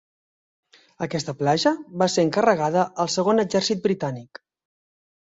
[1.07, 4.47] Aquesta platja va ser encarregada al Segon exèrcit britànic.